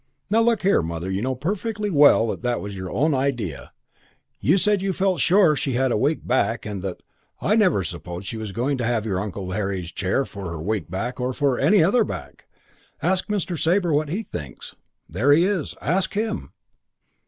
[0.31, 3.71] "Now look here, Mother, you know perfectly well that was your own idea.
[4.39, 7.03] You said you felt sure she had a weak back and that"
[7.49, 10.89] "I never supposed she was going to have your uncle Henry's chair for her weak
[10.89, 12.47] back or for any other back.
[13.03, 13.55] Ask Mr.
[13.61, 14.75] Sabre what he thinks.
[15.07, 15.75] There he is.
[15.81, 16.51] Ask him."